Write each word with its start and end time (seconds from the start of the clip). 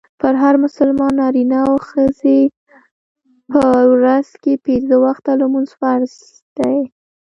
پر 0.19 0.33
هر 0.43 0.55
مسلمان 0.65 1.13
نارينه 1.21 1.57
او 1.67 1.75
ښځي 1.89 2.39
په 3.51 3.63
ورځ 3.93 4.27
کي 4.43 4.53
پنځه 4.67 4.95
وخته 5.05 5.31
لمونځ 5.41 5.69
فرض 5.79 6.11
دئ. 6.57 6.79